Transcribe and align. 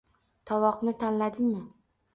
–Tovoqni 0.51 0.95
tanidingmi? 1.05 1.65